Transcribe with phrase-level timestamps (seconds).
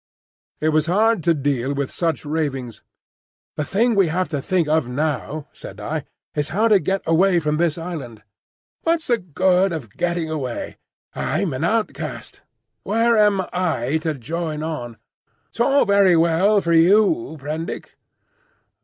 [0.59, 2.81] It was hard to deal with such ravings.
[3.55, 7.39] "The thing we have to think of now," said I, "is how to get away
[7.39, 8.23] from this island."
[8.81, 10.77] "What's the good of getting away?
[11.13, 12.41] I'm an outcast.
[12.81, 14.97] Where am I to join on?
[15.51, 17.95] It's all very well for you, Prendick.